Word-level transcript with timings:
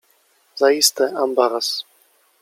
Zaiste 0.61 1.05
ambaras. 1.25 1.69